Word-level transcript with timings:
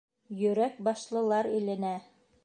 —Йөрәк 0.43 0.79
башлылар 0.87 1.49
иленә. 1.59 1.93